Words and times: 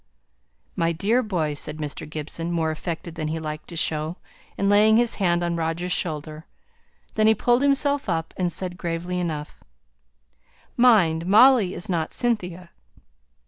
"My 0.75 0.93
dear 0.93 1.21
boy!" 1.21 1.53
said 1.53 1.77
Mr. 1.77 2.09
Gibson, 2.09 2.51
more 2.51 2.71
affected 2.71 3.13
than 3.13 3.27
he 3.27 3.39
liked 3.39 3.67
to 3.67 3.75
show, 3.75 4.17
and 4.57 4.67
laying 4.67 4.97
his 4.97 5.17
hand 5.21 5.43
on 5.43 5.55
Roger's 5.55 5.91
shoulder. 5.91 6.47
Then 7.13 7.27
he 7.27 7.35
pulled 7.35 7.61
himself 7.61 8.09
up, 8.09 8.33
and 8.35 8.51
said 8.51 8.79
gravely 8.79 9.19
enough, 9.19 9.63
"Mind, 10.75 11.27
Molly 11.27 11.75
is 11.75 11.87
not 11.87 12.13
Cynthia. 12.13 12.71